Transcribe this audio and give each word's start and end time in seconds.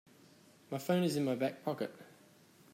My 0.71 0.79
phone 0.79 1.03
is 1.03 1.15
in 1.15 1.23
my 1.25 1.35
back 1.35 1.63
pocket. 1.63 1.93